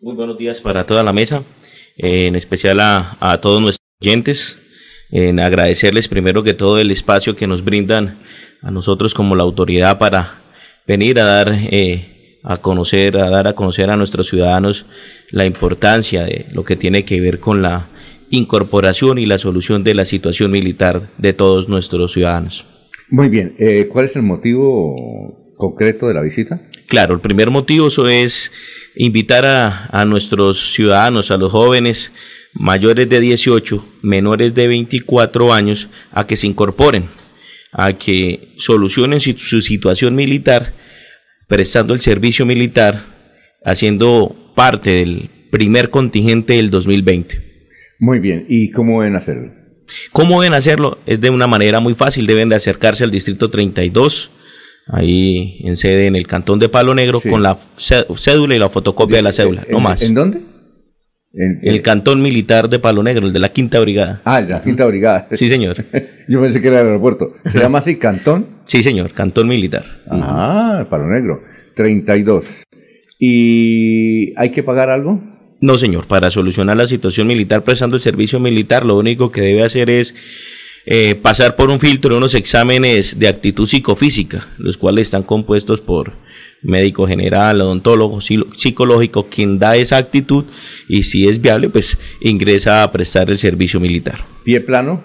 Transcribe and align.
Muy 0.00 0.14
buenos 0.14 0.38
días 0.38 0.60
para 0.60 0.86
toda 0.86 1.02
la 1.02 1.12
mesa, 1.12 1.42
en 1.96 2.36
especial 2.36 2.78
a, 2.78 3.16
a, 3.18 3.40
todos 3.40 3.60
nuestros 3.60 3.84
oyentes, 4.00 4.56
en 5.10 5.40
agradecerles 5.40 6.06
primero 6.06 6.44
que 6.44 6.54
todo 6.54 6.78
el 6.78 6.92
espacio 6.92 7.34
que 7.34 7.48
nos 7.48 7.64
brindan 7.64 8.22
a 8.62 8.70
nosotros 8.70 9.12
como 9.12 9.34
la 9.34 9.42
autoridad 9.42 9.98
para 9.98 10.40
venir 10.86 11.18
a 11.18 11.24
dar 11.24 11.52
eh, 11.52 12.38
a 12.44 12.58
conocer, 12.58 13.16
a 13.16 13.28
dar 13.28 13.48
a 13.48 13.54
conocer 13.54 13.90
a 13.90 13.96
nuestros 13.96 14.28
ciudadanos 14.28 14.86
la 15.32 15.46
importancia 15.46 16.24
de 16.26 16.46
lo 16.52 16.62
que 16.62 16.76
tiene 16.76 17.04
que 17.04 17.20
ver 17.20 17.40
con 17.40 17.60
la 17.60 17.88
incorporación 18.30 19.18
y 19.18 19.26
la 19.26 19.38
solución 19.38 19.82
de 19.82 19.94
la 19.94 20.04
situación 20.04 20.52
militar 20.52 21.10
de 21.18 21.32
todos 21.32 21.68
nuestros 21.68 22.12
ciudadanos. 22.12 22.64
Muy 23.08 23.28
bien, 23.28 23.56
eh, 23.58 23.88
¿cuál 23.90 24.04
es 24.04 24.14
el 24.14 24.22
motivo 24.22 25.54
concreto 25.56 26.06
de 26.06 26.14
la 26.14 26.22
visita? 26.22 26.68
Claro, 26.86 27.14
el 27.14 27.20
primer 27.20 27.50
motivo 27.50 27.88
eso 27.88 28.08
es 28.08 28.52
invitar 28.98 29.46
a, 29.46 29.88
a 29.90 30.04
nuestros 30.04 30.72
ciudadanos, 30.72 31.30
a 31.30 31.38
los 31.38 31.52
jóvenes 31.52 32.12
mayores 32.52 33.08
de 33.08 33.20
18, 33.20 33.84
menores 34.02 34.54
de 34.54 34.68
24 34.68 35.52
años, 35.52 35.88
a 36.12 36.26
que 36.26 36.36
se 36.36 36.46
incorporen, 36.46 37.04
a 37.72 37.92
que 37.92 38.54
solucionen 38.58 39.20
su, 39.20 39.32
su 39.34 39.62
situación 39.62 40.14
militar, 40.14 40.72
prestando 41.46 41.94
el 41.94 42.00
servicio 42.00 42.44
militar, 42.44 43.04
haciendo 43.64 44.52
parte 44.54 44.90
del 44.90 45.30
primer 45.50 45.90
contingente 45.90 46.54
del 46.54 46.70
2020. 46.70 47.48
Muy 48.00 48.18
bien, 48.18 48.46
¿y 48.48 48.70
cómo 48.70 49.00
deben 49.00 49.16
hacerlo? 49.16 49.52
¿Cómo 50.12 50.42
deben 50.42 50.54
hacerlo? 50.54 50.98
Es 51.06 51.20
de 51.20 51.30
una 51.30 51.46
manera 51.46 51.80
muy 51.80 51.94
fácil, 51.94 52.26
deben 52.26 52.48
de 52.48 52.56
acercarse 52.56 53.04
al 53.04 53.10
distrito 53.10 53.48
32, 53.48 54.30
ahí 54.88 55.60
en 55.64 55.76
sede 55.76 56.06
en 56.06 56.16
el 56.16 56.26
cantón 56.26 56.58
de 56.58 56.68
Palo 56.68 56.94
Negro, 56.94 57.20
sí. 57.20 57.28
con 57.28 57.42
la 57.42 57.58
cédula 57.76 58.54
y 58.54 58.58
la 58.58 58.68
fotocopia 58.68 59.16
de, 59.16 59.18
de 59.18 59.22
la 59.22 59.32
cédula, 59.32 59.62
¿En, 59.66 59.72
no 59.72 59.80
más. 59.80 60.02
¿En 60.02 60.14
dónde? 60.14 60.40
En, 61.34 61.60
el 61.62 61.82
cantón 61.82 62.22
militar 62.22 62.68
de 62.68 62.78
Palo 62.78 63.02
Negro, 63.02 63.26
el 63.26 63.32
de 63.32 63.38
la 63.38 63.50
quinta 63.50 63.78
brigada. 63.80 64.22
Ah, 64.24 64.40
la 64.40 64.62
quinta 64.62 64.86
brigada. 64.86 65.28
Sí, 65.32 65.48
señor. 65.48 65.84
Yo 66.28 66.40
pensé 66.40 66.60
que 66.60 66.68
era 66.68 66.80
el 66.80 66.86
aeropuerto. 66.86 67.34
¿Se 67.46 67.58
llama 67.58 67.78
así 67.78 67.96
cantón? 67.96 68.46
Sí, 68.64 68.82
señor, 68.82 69.12
cantón 69.12 69.46
militar. 69.48 69.84
Ah, 70.10 70.86
Palo 70.88 71.06
Negro. 71.06 71.42
32. 71.74 72.64
¿Y 73.18 74.32
hay 74.36 74.50
que 74.50 74.62
pagar 74.62 74.90
algo? 74.90 75.20
No, 75.60 75.76
señor, 75.76 76.06
para 76.06 76.30
solucionar 76.30 76.76
la 76.76 76.86
situación 76.86 77.26
militar 77.26 77.64
prestando 77.64 77.96
el 77.96 78.00
servicio 78.00 78.38
militar, 78.38 78.86
lo 78.86 78.96
único 78.96 79.30
que 79.30 79.40
debe 79.40 79.64
hacer 79.64 79.90
es 79.90 80.14
eh, 80.90 81.14
pasar 81.16 81.54
por 81.54 81.68
un 81.68 81.80
filtro 81.80 82.16
unos 82.16 82.34
exámenes 82.34 83.18
de 83.18 83.28
actitud 83.28 83.66
psicofísica, 83.66 84.46
los 84.56 84.78
cuales 84.78 85.08
están 85.08 85.22
compuestos 85.22 85.82
por 85.82 86.14
médico 86.62 87.06
general, 87.06 87.60
odontólogo, 87.60 88.22
psicológico, 88.22 89.28
quien 89.28 89.58
da 89.58 89.76
esa 89.76 89.98
actitud 89.98 90.46
y 90.88 91.02
si 91.02 91.28
es 91.28 91.42
viable, 91.42 91.68
pues 91.68 91.98
ingresa 92.22 92.82
a 92.82 92.90
prestar 92.90 93.28
el 93.28 93.36
servicio 93.36 93.80
militar. 93.80 94.20
¿Pie 94.44 94.62
plano? 94.62 95.04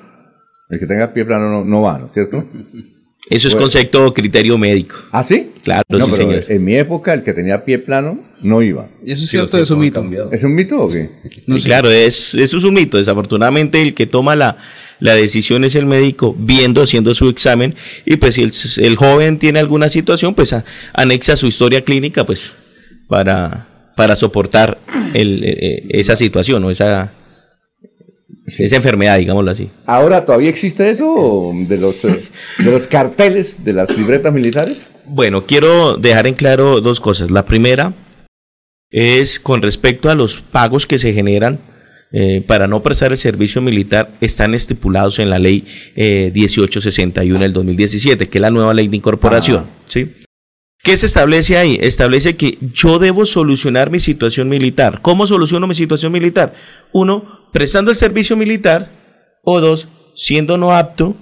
El 0.69 0.79
que 0.79 0.87
tenga 0.87 1.13
pie 1.13 1.25
plano 1.25 1.51
no, 1.51 1.65
no 1.65 1.81
va, 1.81 1.99
¿no 1.99 2.07
es 2.07 2.13
cierto? 2.13 2.49
Eso 3.29 3.47
es 3.47 3.55
concepto 3.55 4.05
o 4.05 4.13
criterio 4.13 4.57
médico. 4.57 4.97
¿Ah, 5.11 5.23
sí? 5.23 5.51
Claro, 5.63 5.83
no, 5.87 6.05
sí, 6.05 6.11
pero 6.11 6.15
señor. 6.15 6.45
En 6.49 6.63
mi 6.63 6.75
época, 6.75 7.13
el 7.13 7.23
que 7.23 7.33
tenía 7.33 7.63
pie 7.63 7.79
plano 7.79 8.21
no 8.41 8.61
iba. 8.61 8.89
¿Y 9.05 9.13
eso 9.13 9.23
es 9.23 9.29
cierto 9.29 9.57
es 9.57 9.71
un 9.71 9.79
mito? 9.79 10.03
¿Es 10.31 10.43
un 10.43 10.53
mito 10.53 10.81
o 10.81 10.89
qué? 10.89 11.09
No 11.47 11.55
sí, 11.55 11.61
sé. 11.61 11.67
claro, 11.69 11.89
es, 11.89 12.35
eso 12.35 12.57
es 12.57 12.63
un 12.65 12.73
mito. 12.73 12.97
Desafortunadamente, 12.97 13.81
el 13.81 13.93
que 13.93 14.07
toma 14.07 14.35
la, 14.35 14.57
la 14.99 15.15
decisión 15.15 15.63
es 15.63 15.75
el 15.75 15.85
médico, 15.85 16.35
viendo, 16.37 16.83
haciendo 16.83 17.15
su 17.15 17.29
examen, 17.29 17.75
y 18.05 18.17
pues 18.17 18.35
si 18.35 18.43
el, 18.43 18.51
el 18.77 18.95
joven 18.97 19.39
tiene 19.39 19.59
alguna 19.59 19.87
situación, 19.87 20.35
pues 20.35 20.51
a, 20.51 20.65
anexa 20.93 21.37
su 21.37 21.47
historia 21.47 21.81
clínica, 21.81 22.25
pues 22.25 22.53
para, 23.07 23.67
para 23.95 24.17
soportar 24.17 24.77
el, 25.13 25.43
eh, 25.45 25.85
esa 25.89 26.17
situación 26.17 26.63
o 26.65 26.71
esa, 26.71 27.13
Sí. 28.47 28.63
esa 28.63 28.75
enfermedad, 28.75 29.17
digámoslo 29.17 29.51
así. 29.51 29.69
¿Ahora 29.85 30.25
todavía 30.25 30.49
existe 30.49 30.89
eso 30.89 31.51
de 31.53 31.77
los, 31.77 32.03
eh, 32.03 32.23
de 32.59 32.71
los 32.71 32.87
carteles 32.87 33.63
de 33.63 33.73
las 33.73 33.97
libretas 33.97 34.33
militares? 34.33 34.87
Bueno, 35.05 35.45
quiero 35.45 35.97
dejar 35.97 36.27
en 36.27 36.33
claro 36.33 36.81
dos 36.81 36.99
cosas. 36.99 37.31
La 37.31 37.45
primera 37.45 37.93
es 38.91 39.39
con 39.39 39.61
respecto 39.61 40.09
a 40.09 40.15
los 40.15 40.41
pagos 40.41 40.85
que 40.85 40.99
se 40.99 41.13
generan 41.13 41.59
eh, 42.15 42.43
para 42.45 42.67
no 42.67 42.83
prestar 42.83 43.11
el 43.11 43.17
servicio 43.17 43.59
militar, 43.59 44.11
están 44.21 44.53
estipulados 44.53 45.17
en 45.17 45.31
la 45.31 45.39
ley 45.39 45.65
eh, 45.95 46.31
1861 46.31 47.39
del 47.39 47.53
2017, 47.53 48.29
que 48.29 48.37
es 48.37 48.41
la 48.41 48.51
nueva 48.51 48.71
ley 48.75 48.87
de 48.87 48.97
incorporación. 48.97 49.65
Ah. 49.65 49.81
¿sí? 49.87 50.11
¿Qué 50.83 50.95
se 50.95 51.07
establece 51.07 51.57
ahí? 51.57 51.79
Establece 51.81 52.35
que 52.35 52.59
yo 52.71 52.99
debo 52.99 53.25
solucionar 53.25 53.89
mi 53.89 53.99
situación 53.99 54.47
militar. 54.47 54.99
¿Cómo 55.01 55.25
soluciono 55.25 55.65
mi 55.65 55.73
situación 55.73 56.11
militar? 56.11 56.53
Uno, 56.91 57.42
prestando 57.53 57.91
el 57.91 57.97
servicio 57.97 58.35
militar. 58.35 58.89
O 59.45 59.59
dos, 59.61 59.87
siendo 60.15 60.57
no 60.57 60.73
apto 60.73 61.15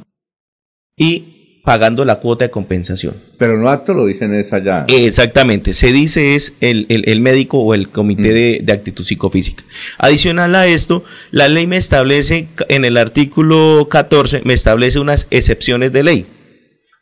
y 0.95 1.61
pagando 1.63 2.05
la 2.05 2.19
cuota 2.19 2.45
de 2.45 2.51
compensación. 2.51 3.15
Pero 3.37 3.57
no 3.57 3.69
apto 3.69 3.93
lo 3.93 4.05
dicen 4.05 4.33
es 4.33 4.53
allá. 4.53 4.85
Exactamente, 4.87 5.73
se 5.73 5.91
dice 5.91 6.35
es 6.35 6.55
el, 6.61 6.85
el, 6.89 7.07
el 7.07 7.19
médico 7.19 7.59
o 7.59 7.73
el 7.73 7.89
comité 7.89 8.29
mm. 8.29 8.33
de, 8.33 8.61
de, 8.63 8.73
actitud 8.73 9.03
psicofísica. 9.03 9.63
Adicional 9.97 10.53
a 10.55 10.67
esto, 10.67 11.03
la 11.31 11.47
ley 11.47 11.65
me 11.65 11.77
establece, 11.77 12.47
en 12.69 12.85
el 12.85 12.97
artículo 12.97 13.87
14, 13.89 14.41
me 14.45 14.53
establece 14.53 14.99
unas 14.99 15.27
excepciones 15.31 15.91
de 15.91 16.03
ley 16.03 16.25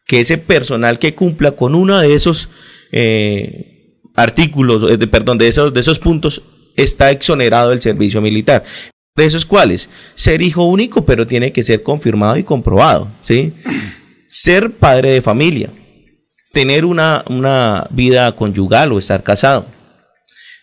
que 0.10 0.22
ese 0.22 0.40
personal 0.40 0.98
que 0.98 1.14
cumpla 1.14 1.52
con 1.52 1.76
uno 1.76 2.00
de 2.00 2.16
esos 2.16 2.50
eh, 2.92 4.02
artículos, 4.16 5.00
de, 5.00 5.08
perdón, 5.08 5.38
de 5.38 5.48
esos, 5.48 5.72
de 5.72 5.82
esos 5.82 6.00
puntos, 6.00 6.42
está 6.76 7.12
exonerado 7.12 7.70
del 7.70 7.80
servicio 7.80 8.20
militar. 8.20 8.64
¿De 9.20 9.26
esos 9.26 9.46
cuáles? 9.46 9.90
Ser 10.16 10.42
hijo 10.42 10.64
único, 10.64 11.06
pero 11.06 11.28
tiene 11.28 11.52
que 11.52 11.64
ser 11.64 11.84
confirmado 11.84 12.38
y 12.38 12.44
comprobado. 12.44 13.08
¿sí? 13.22 13.54
Ser 14.28 14.72
padre 14.72 15.12
de 15.12 15.22
familia. 15.22 15.70
Tener 16.54 16.86
una, 16.86 17.24
una 17.30 17.88
vida 17.92 18.36
conyugal 18.36 18.92
o 18.92 19.00
estar 19.00 19.22
casado. 19.24 19.66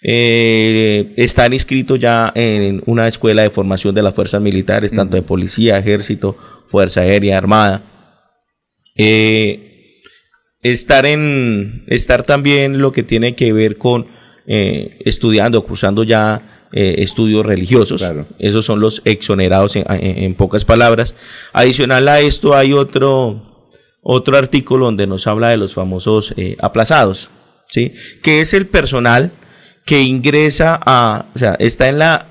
Eh, 0.02 1.12
estar 1.16 1.52
inscrito 1.52 1.96
ya 1.96 2.32
en 2.34 2.82
una 2.86 3.08
escuela 3.08 3.42
de 3.42 3.50
formación 3.50 3.94
de 3.94 4.02
las 4.02 4.14
fuerzas 4.14 4.40
militares, 4.40 4.92
tanto 4.92 5.16
de 5.16 5.22
policía, 5.22 5.78
ejército, 5.78 6.36
fuerza 6.68 7.00
aérea, 7.00 7.38
armada 7.38 7.82
eh, 8.96 10.00
estar 10.62 11.04
en 11.06 11.84
estar 11.86 12.22
también 12.22 12.78
lo 12.78 12.92
que 12.92 13.02
tiene 13.02 13.34
que 13.34 13.52
ver 13.52 13.76
con 13.76 14.06
eh, 14.46 14.98
estudiando, 15.04 15.64
cursando 15.64 16.02
ya 16.02 16.55
eh, 16.72 16.96
estudios 16.98 17.46
religiosos. 17.46 18.02
Claro. 18.02 18.26
Esos 18.38 18.66
son 18.66 18.80
los 18.80 19.02
exonerados 19.04 19.76
en, 19.76 19.84
en, 19.88 20.24
en, 20.24 20.34
pocas 20.34 20.64
palabras. 20.64 21.14
Adicional 21.52 22.08
a 22.08 22.20
esto 22.20 22.54
hay 22.54 22.72
otro 22.72 23.42
otro 24.08 24.36
artículo 24.36 24.84
donde 24.84 25.08
nos 25.08 25.26
habla 25.26 25.48
de 25.48 25.56
los 25.56 25.74
famosos 25.74 26.32
eh, 26.36 26.56
aplazados, 26.60 27.28
¿sí? 27.66 27.92
Que 28.22 28.40
es 28.40 28.54
el 28.54 28.68
personal 28.68 29.32
que 29.84 30.02
ingresa 30.02 30.78
a, 30.84 31.26
o 31.34 31.38
sea, 31.38 31.56
está 31.58 31.88
en 31.88 31.98
la 31.98 32.26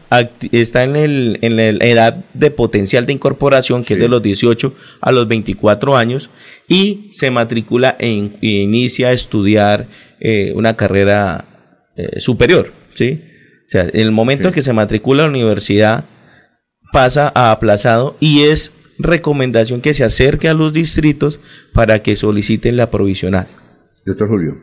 está 0.53 0.83
en, 0.83 0.95
el, 0.95 1.37
en 1.41 1.57
la 1.57 1.85
edad 1.85 2.23
de 2.33 2.49
potencial 2.49 3.05
de 3.05 3.11
incorporación, 3.11 3.81
que 3.81 3.87
sí. 3.87 3.93
es 3.95 3.99
de 3.99 4.07
los 4.07 4.23
18 4.23 4.73
a 5.01 5.11
los 5.11 5.27
24 5.27 5.97
años, 5.97 6.29
y 6.69 7.09
se 7.11 7.29
matricula 7.29 7.97
e, 7.99 8.07
in, 8.07 8.37
e 8.41 8.47
inicia 8.47 9.09
a 9.09 9.13
estudiar 9.13 9.87
eh, 10.21 10.53
una 10.55 10.77
carrera 10.77 11.45
superior, 12.19 12.73
¿sí? 12.93 13.21
O 13.65 13.69
sea, 13.69 13.83
en 13.83 13.99
el 13.99 14.11
momento 14.11 14.43
sí. 14.43 14.47
en 14.49 14.53
que 14.53 14.61
se 14.61 14.73
matricula 14.73 15.23
a 15.23 15.27
la 15.27 15.31
universidad, 15.31 16.05
pasa 16.91 17.31
a 17.35 17.51
aplazado 17.51 18.15
y 18.19 18.43
es 18.43 18.73
recomendación 18.97 19.81
que 19.81 19.93
se 19.93 20.03
acerque 20.03 20.47
a 20.47 20.53
los 20.53 20.73
distritos 20.73 21.39
para 21.73 21.99
que 21.99 22.15
soliciten 22.15 22.77
la 22.77 22.89
provisional. 22.91 23.47
Doctor 24.05 24.27
Julio. 24.29 24.55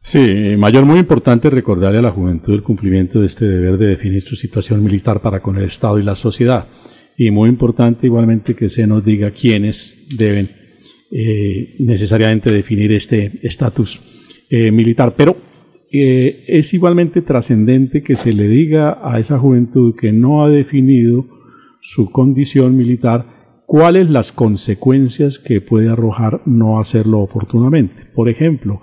Sí, 0.00 0.56
mayor, 0.58 0.84
muy 0.84 0.98
importante 0.98 1.48
recordarle 1.48 1.98
a 1.98 2.02
la 2.02 2.10
juventud 2.10 2.54
el 2.54 2.62
cumplimiento 2.62 3.20
de 3.20 3.26
este 3.26 3.46
deber 3.46 3.78
de 3.78 3.86
definir 3.86 4.20
su 4.20 4.34
situación 4.34 4.82
militar 4.82 5.20
para 5.20 5.40
con 5.40 5.56
el 5.56 5.64
Estado 5.64 5.98
y 5.98 6.02
la 6.02 6.16
sociedad. 6.16 6.66
Y 7.16 7.30
muy 7.30 7.48
importante 7.48 8.06
igualmente 8.06 8.54
que 8.54 8.68
se 8.68 8.86
nos 8.86 9.04
diga 9.04 9.30
quiénes 9.30 10.08
deben 10.16 10.50
eh, 11.12 11.76
necesariamente 11.78 12.50
definir 12.50 12.92
este 12.92 13.30
estatus 13.42 14.00
eh, 14.50 14.72
militar. 14.72 15.14
Pero 15.16 15.36
eh, 15.92 16.44
es 16.48 16.72
igualmente 16.74 17.22
trascendente 17.22 18.02
que 18.02 18.16
se 18.16 18.32
le 18.32 18.48
diga 18.48 18.98
a 19.02 19.18
esa 19.18 19.38
juventud 19.38 19.94
que 19.94 20.12
no 20.12 20.42
ha 20.42 20.48
definido 20.48 21.26
su 21.80 22.10
condición 22.10 22.76
militar 22.76 23.26
cuáles 23.66 24.10
las 24.10 24.32
consecuencias 24.32 25.38
que 25.38 25.60
puede 25.60 25.90
arrojar 25.90 26.42
no 26.46 26.78
hacerlo 26.78 27.20
oportunamente. 27.20 28.04
Por 28.14 28.28
ejemplo, 28.28 28.80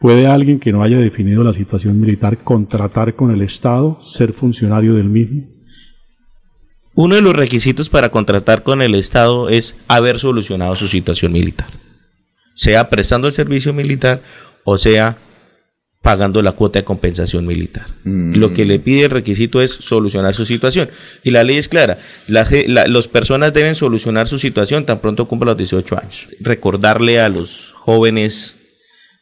¿Puede 0.00 0.26
alguien 0.26 0.60
que 0.60 0.72
no 0.72 0.82
haya 0.82 0.96
definido 0.96 1.44
la 1.44 1.52
situación 1.52 2.00
militar 2.00 2.38
contratar 2.38 3.14
con 3.14 3.30
el 3.30 3.42
Estado, 3.42 3.98
ser 4.00 4.32
funcionario 4.32 4.94
del 4.94 5.10
mismo? 5.10 5.46
Uno 6.94 7.16
de 7.16 7.20
los 7.20 7.36
requisitos 7.36 7.90
para 7.90 8.08
contratar 8.08 8.62
con 8.62 8.80
el 8.80 8.94
Estado 8.94 9.50
es 9.50 9.76
haber 9.88 10.18
solucionado 10.18 10.74
su 10.76 10.88
situación 10.88 11.32
militar, 11.32 11.66
sea 12.54 12.88
prestando 12.88 13.26
el 13.26 13.34
servicio 13.34 13.74
militar 13.74 14.22
o 14.64 14.78
sea 14.78 15.18
pagando 16.02 16.40
la 16.40 16.52
cuota 16.52 16.78
de 16.78 16.84
compensación 16.84 17.46
militar. 17.46 17.86
Lo 18.04 18.52
que 18.52 18.64
le 18.64 18.78
pide 18.78 19.04
el 19.04 19.10
requisito 19.10 19.60
es 19.60 19.72
solucionar 19.72 20.34
su 20.34 20.46
situación. 20.46 20.88
Y 21.22 21.30
la 21.30 21.44
ley 21.44 21.58
es 21.58 21.68
clara, 21.68 21.98
las 22.26 23.08
personas 23.08 23.52
deben 23.52 23.74
solucionar 23.74 24.26
su 24.26 24.38
situación 24.38 24.86
tan 24.86 25.00
pronto 25.00 25.28
cumpla 25.28 25.52
los 25.52 25.58
18 25.58 25.98
años. 25.98 26.28
Recordarle 26.40 27.20
a 27.20 27.28
los 27.28 27.74
jóvenes 27.74 28.56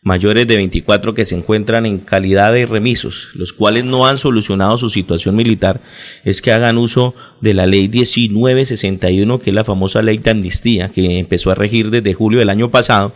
mayores 0.03 0.47
de 0.47 0.57
24 0.57 1.13
que 1.15 1.25
se 1.25 1.35
encuentran 1.35 1.85
en 1.85 1.99
calidad 1.99 2.53
de 2.53 2.65
remisos, 2.65 3.31
los 3.35 3.53
cuales 3.53 3.85
no 3.85 4.07
han 4.07 4.17
solucionado 4.17 4.79
su 4.79 4.89
situación 4.89 5.35
militar, 5.35 5.81
es 6.25 6.41
que 6.41 6.53
hagan 6.53 6.79
uso 6.79 7.15
de 7.41 7.55
la 7.55 7.67
ley 7.67 7.89
1961, 7.89 9.41
que 9.41 9.51
es 9.51 9.57
la 9.57 9.65
famosa 9.65 10.01
ley 10.01 10.19
de 10.19 10.31
amnistía, 10.31 10.91
que 10.91 11.19
empezó 11.19 11.51
a 11.51 11.57
regir 11.57 11.91
desde 11.91 12.15
julio 12.15 12.39
del 12.39 12.51
año 12.51 12.71
pasado, 12.71 13.13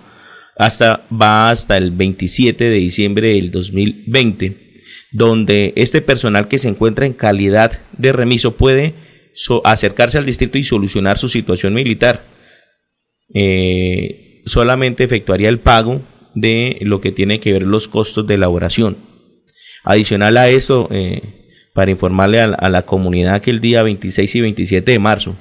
hasta, 0.56 1.04
va 1.10 1.50
hasta 1.50 1.76
el 1.76 1.90
27 1.90 2.64
de 2.68 2.76
diciembre 2.76 3.34
del 3.34 3.50
2020, 3.50 4.56
donde 5.12 5.72
este 5.76 6.00
personal 6.02 6.48
que 6.48 6.58
se 6.58 6.68
encuentra 6.68 7.06
en 7.06 7.12
calidad 7.12 7.80
de 7.96 8.12
remiso 8.12 8.56
puede 8.56 8.94
acercarse 9.64 10.18
al 10.18 10.26
distrito 10.26 10.58
y 10.58 10.64
solucionar 10.64 11.18
su 11.18 11.28
situación 11.28 11.74
militar. 11.74 12.24
Eh, 13.34 14.42
solamente 14.46 15.04
efectuaría 15.04 15.48
el 15.48 15.60
pago 15.60 16.02
de 16.34 16.78
lo 16.82 17.00
que 17.00 17.12
tiene 17.12 17.40
que 17.40 17.52
ver 17.52 17.62
los 17.62 17.88
costos 17.88 18.26
de 18.26 18.34
elaboración. 18.34 18.96
Adicional 19.84 20.36
a 20.36 20.48
eso, 20.48 20.88
eh, 20.92 21.41
para 21.72 21.90
informarle 21.90 22.40
a, 22.40 22.68
la 22.68 22.82
comunidad 22.82 23.40
que 23.40 23.50
el 23.50 23.60
día 23.60 23.82
26 23.82 24.34
y 24.34 24.40
27 24.40 24.92
de 24.92 24.98
marzo 24.98 25.36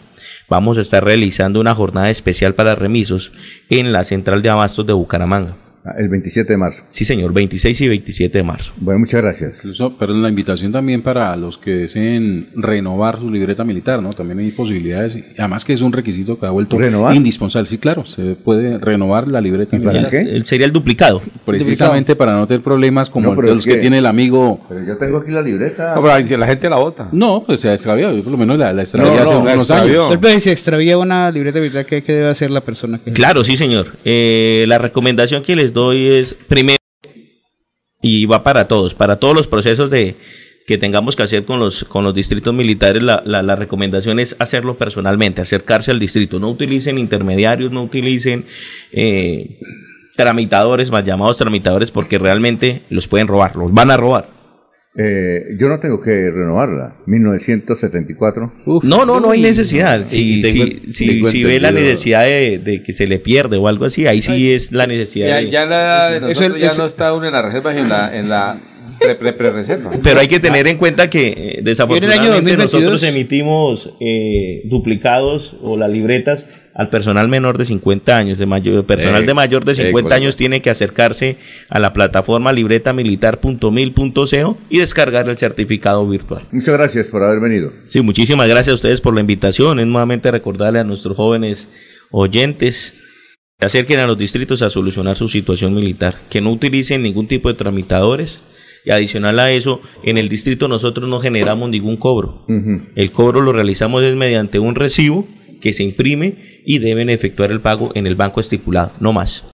vamos 0.47 0.77
a 0.77 0.81
estar 0.81 1.03
realizando 1.03 1.59
una 1.59 1.75
jornada 1.75 2.09
especial 2.09 2.55
para 2.55 2.75
remisos 2.75 3.31
en 3.69 3.91
la 3.91 4.05
central 4.05 4.41
de 4.41 4.49
abastos 4.49 4.85
de 4.85 4.93
Bucaramanga. 4.93 5.57
Ah, 5.83 5.95
el 5.97 6.09
27 6.09 6.53
de 6.53 6.57
marzo. 6.57 6.83
Sí, 6.89 7.05
señor, 7.05 7.33
26 7.33 7.81
y 7.81 7.87
27 7.87 8.37
de 8.37 8.43
marzo. 8.43 8.71
Bueno, 8.77 8.99
muchas 8.99 9.21
gracias. 9.23 9.55
Incluso, 9.57 9.97
pero 9.97 10.13
la 10.13 10.29
invitación 10.29 10.71
también 10.71 11.01
para 11.01 11.35
los 11.35 11.57
que 11.57 11.71
deseen 11.71 12.49
renovar 12.55 13.19
su 13.19 13.31
libreta 13.31 13.63
militar, 13.63 13.99
¿no? 14.01 14.13
También 14.13 14.37
hay 14.39 14.51
posibilidades, 14.51 15.17
además 15.39 15.65
que 15.65 15.73
es 15.73 15.81
un 15.81 15.91
requisito 15.91 16.39
que 16.39 16.45
ha 16.45 16.51
vuelto 16.51 16.77
indispensable. 17.13 17.67
Sí, 17.67 17.79
claro, 17.79 18.05
se 18.05 18.35
puede 18.35 18.77
renovar 18.77 19.27
la 19.27 19.41
libreta 19.41 19.75
militar. 19.75 20.09
¿Para 20.09 20.09
qué? 20.11 20.43
Sería 20.45 20.67
el 20.67 20.71
duplicado. 20.71 21.19
Precisamente 21.45 22.15
para 22.15 22.35
no 22.35 22.45
tener 22.45 22.61
problemas 22.61 23.09
como 23.09 23.33
los 23.33 23.65
que, 23.65 23.77
tiene 23.77 23.97
el 23.97 24.05
amigo. 24.05 24.61
Pero 24.69 24.85
yo 24.85 24.97
tengo 24.97 25.17
aquí 25.17 25.31
la 25.31 25.41
libreta. 25.41 25.95
No, 25.95 26.01
pero 26.03 26.27
si 26.27 26.37
la 26.37 26.45
gente 26.45 26.69
la 26.69 26.77
vota. 26.77 27.09
No, 27.11 27.43
pues 27.43 27.59
se 27.59 27.69
ha 27.69 27.73
extraviado, 27.73 28.15
yo 28.15 28.21
por 28.21 28.31
lo 28.31 28.37
menos 28.37 28.59
la, 28.59 28.71
la 28.71 28.83
extravié 28.83 29.17
hace 29.17 29.35
unos 29.35 29.71
años. 29.71 30.15
Pero 30.21 30.39
si 30.39 30.51
extravía 30.51 30.99
una 30.99 31.31
libreta 31.31 31.59
militar, 31.59 31.87
¿qué, 31.87 32.01
debe 32.01 32.29
hacer 32.29 32.51
la 32.51 32.61
persona? 32.61 32.99
que 33.03 33.11
Claro, 33.13 33.43
sí, 33.43 33.57
señor. 33.57 33.87
Eh, 34.05 34.65
la 34.67 34.77
recomendación 34.77 35.41
que 35.41 35.55
les 35.55 35.70
doy 35.73 36.07
es 36.07 36.33
primero 36.33 36.77
y 38.01 38.25
va 38.25 38.43
para 38.43 38.67
todos, 38.67 38.93
para 38.93 39.17
todos 39.17 39.35
los 39.35 39.47
procesos 39.47 39.89
de 39.89 40.15
que 40.67 40.77
tengamos 40.77 41.15
que 41.15 41.23
hacer 41.23 41.43
con 41.45 41.59
los 41.59 41.83
con 41.83 42.03
los 42.03 42.13
distritos 42.13 42.53
militares, 42.53 43.01
la, 43.03 43.21
la, 43.25 43.55
recomendación 43.55 44.19
es 44.19 44.35
hacerlo 44.39 44.75
personalmente, 44.75 45.41
acercarse 45.41 45.91
al 45.91 45.99
distrito, 45.99 46.39
no 46.39 46.49
utilicen 46.49 46.97
intermediarios, 46.97 47.71
no 47.71 47.83
utilicen 47.83 48.45
eh, 48.91 49.59
tramitadores, 50.15 50.91
más 50.91 51.03
llamados 51.03 51.37
tramitadores, 51.37 51.91
porque 51.91 52.19
realmente 52.19 52.83
los 52.89 53.07
pueden 53.07 53.27
robar, 53.27 53.55
los 53.55 53.73
van 53.73 53.91
a 53.91 53.97
robar. 53.97 54.40
Eh, 54.93 55.55
yo 55.57 55.69
no 55.69 55.79
tengo 55.79 56.01
que 56.01 56.11
renovarla. 56.11 56.95
1974. 57.05 58.53
no, 58.83 59.05
no, 59.05 59.19
no 59.19 59.31
hay 59.31 59.41
necesidad. 59.41 60.05
Si, 60.07 60.41
si, 60.91 61.43
ve 61.43 61.59
la 61.59 61.71
necesidad 61.71 62.23
de, 62.23 62.81
que 62.85 62.93
se 62.93 63.07
le 63.07 63.19
pierde 63.19 63.57
o 63.57 63.67
algo 63.67 63.85
así, 63.85 64.07
ahí 64.07 64.21
sí 64.21 64.53
es 64.53 64.71
la 64.71 64.87
necesidad. 64.87 65.41
Ya, 65.41 65.49
ya, 65.49 65.65
la, 65.65 66.31
ya 66.33 66.73
no 66.77 66.85
está 66.85 67.13
uno 67.13 67.25
en 67.25 67.33
la 67.33 67.41
reserva, 67.41 67.75
en 67.75 67.89
la, 67.89 68.17
en 68.17 68.29
la 68.29 68.70
pero 70.03 70.19
hay 70.19 70.27
que 70.27 70.39
tener 70.39 70.67
en 70.67 70.77
cuenta 70.77 71.09
que 71.09 71.27
eh, 71.27 71.59
desafortunadamente 71.63 72.57
nosotros 72.57 73.01
emitimos 73.03 73.93
eh, 73.99 74.61
duplicados 74.65 75.55
o 75.61 75.77
las 75.77 75.89
libretas 75.89 76.45
al 76.73 76.89
personal 76.89 77.27
menor 77.27 77.57
de 77.57 77.65
50 77.65 78.17
años, 78.17 78.37
de 78.37 78.45
mayor, 78.45 78.85
personal 78.85 79.25
de 79.25 79.33
mayor 79.33 79.65
de 79.65 79.75
50 79.75 80.15
años 80.15 80.37
tiene 80.37 80.61
que 80.61 80.69
acercarse 80.69 81.35
a 81.69 81.79
la 81.79 81.91
plataforma 81.93 82.53
libretamilitar.mil.co 82.53 84.57
y 84.69 84.77
descargar 84.79 85.29
el 85.29 85.37
certificado 85.37 86.07
virtual. 86.07 86.43
Muchas 86.51 86.75
gracias 86.75 87.07
por 87.07 87.23
haber 87.23 87.39
venido. 87.39 87.71
Sí, 87.87 88.01
muchísimas 88.01 88.47
gracias 88.47 88.69
a 88.69 88.75
ustedes 88.75 89.01
por 89.01 89.13
la 89.13 89.21
invitación. 89.21 89.79
Es 89.79 89.87
nuevamente 89.87 90.31
recordarle 90.31 90.79
a 90.79 90.83
nuestros 90.83 91.17
jóvenes 91.17 91.67
oyentes 92.11 92.93
que 93.59 93.65
acerquen 93.65 93.99
a 93.99 94.07
los 94.07 94.17
distritos 94.17 94.61
a 94.61 94.69
solucionar 94.69 95.17
su 95.17 95.27
situación 95.27 95.75
militar, 95.75 96.21
que 96.29 96.39
no 96.41 96.51
utilicen 96.51 97.03
ningún 97.03 97.27
tipo 97.27 97.49
de 97.49 97.55
tramitadores 97.55 98.41
y 98.85 98.91
adicional 98.91 99.39
a 99.39 99.51
eso, 99.51 99.81
en 100.03 100.17
el 100.17 100.29
distrito 100.29 100.67
nosotros 100.67 101.07
no 101.07 101.19
generamos 101.19 101.69
ningún 101.69 101.97
cobro. 101.97 102.45
El 102.95 103.11
cobro 103.11 103.41
lo 103.41 103.53
realizamos 103.53 104.03
es 104.03 104.15
mediante 104.15 104.59
un 104.59 104.75
recibo 104.75 105.27
que 105.61 105.73
se 105.73 105.83
imprime 105.83 106.61
y 106.65 106.79
deben 106.79 107.09
efectuar 107.09 107.51
el 107.51 107.61
pago 107.61 107.91
en 107.95 108.07
el 108.07 108.15
banco 108.15 108.41
estipulado, 108.41 108.91
no 108.99 109.13
más. 109.13 109.45